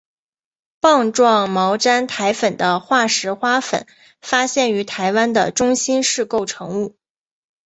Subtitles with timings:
[0.79, 3.85] 棒状毛毡苔粉的化石花粉
[4.19, 6.95] 发现于台湾的中新世构成物。